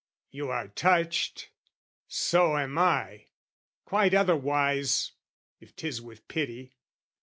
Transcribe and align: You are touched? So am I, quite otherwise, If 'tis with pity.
You 0.31 0.49
are 0.49 0.67
touched? 0.69 1.51
So 2.07 2.57
am 2.57 2.79
I, 2.79 3.27
quite 3.85 4.15
otherwise, 4.15 5.11
If 5.59 5.75
'tis 5.75 6.01
with 6.01 6.27
pity. 6.27 6.73